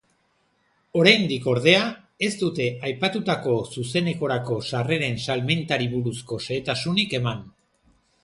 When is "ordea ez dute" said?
1.51-2.65